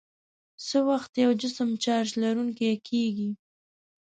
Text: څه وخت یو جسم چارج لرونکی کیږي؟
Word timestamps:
څه 0.67 0.77
وخت 0.89 1.11
یو 1.23 1.31
جسم 1.41 1.69
چارج 1.83 2.09
لرونکی 2.21 2.71
کیږي؟ 2.87 3.29